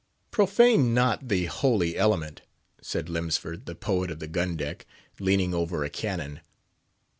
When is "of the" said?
4.09-4.27